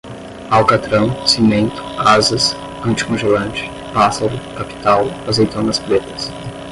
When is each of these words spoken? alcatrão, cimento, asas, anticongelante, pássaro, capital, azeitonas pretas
alcatrão, 0.49 1.27
cimento, 1.27 1.79
asas, 1.95 2.55
anticongelante, 2.83 3.69
pássaro, 3.93 4.33
capital, 4.57 5.05
azeitonas 5.27 5.77
pretas 5.77 6.31